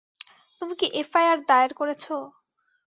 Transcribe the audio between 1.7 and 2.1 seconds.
করেছ?